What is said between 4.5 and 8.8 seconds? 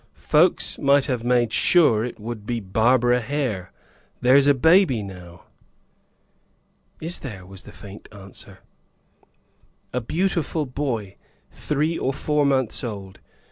baby now." "Is there?" was the faint answer.